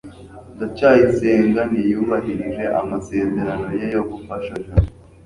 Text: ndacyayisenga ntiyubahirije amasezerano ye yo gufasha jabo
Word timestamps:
ndacyayisenga 0.55 1.61
ntiyubahirije 1.71 2.63
amasezerano 2.81 3.67
ye 3.79 3.87
yo 3.95 4.01
gufasha 4.11 4.53
jabo 4.65 4.89